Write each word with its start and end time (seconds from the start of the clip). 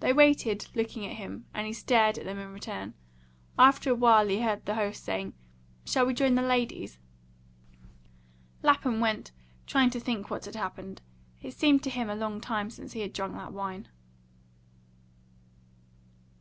They 0.00 0.12
waited, 0.12 0.66
looking 0.74 1.06
at 1.06 1.14
him, 1.18 1.46
and 1.54 1.68
he 1.68 1.72
stared 1.72 2.18
at 2.18 2.24
them 2.24 2.40
in 2.40 2.52
return. 2.52 2.94
After 3.56 3.92
a 3.92 3.94
while 3.94 4.26
he 4.26 4.40
heard 4.40 4.66
the 4.66 4.74
host 4.74 5.04
saying, 5.04 5.34
"Shall 5.84 6.04
we 6.04 6.14
join 6.14 6.34
the 6.34 6.42
ladies?" 6.42 6.98
Lapham 8.64 8.98
went, 8.98 9.30
trying 9.68 9.90
to 9.90 10.00
think 10.00 10.30
what 10.30 10.46
had 10.46 10.56
happened. 10.56 11.00
It 11.40 11.54
seemed 11.54 11.84
to 11.84 11.90
him 11.90 12.10
a 12.10 12.16
long 12.16 12.40
time 12.40 12.70
since 12.70 12.92
he 12.94 13.02
had 13.02 13.12
drunk 13.12 13.34
that 13.34 13.52
wine. 13.52 13.86